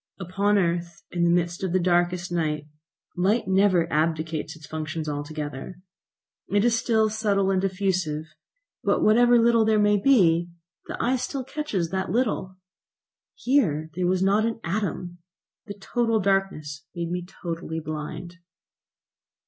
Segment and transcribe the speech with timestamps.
[0.19, 2.65] Upon earth, in the midst of the darkest night,
[3.15, 5.79] light never abdicates its functions altogether.
[6.47, 8.25] It is still subtle and diffusive,
[8.83, 10.49] but whatever little there may be,
[10.87, 12.57] the eye still catches that little.
[13.35, 15.19] Here there was not an atom;
[15.67, 18.37] the total darkness made me totally blind.